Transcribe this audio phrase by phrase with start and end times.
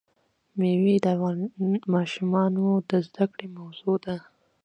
[0.59, 1.37] مېوې د افغان
[1.95, 4.15] ماشومانو د زده کړې موضوع ده.